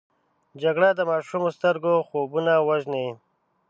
جګړه 0.61 0.89
د 0.95 1.01
ماشومو 1.11 1.47
سترګو 1.57 1.93
خوبونه 2.07 2.53
وژني 2.67 3.07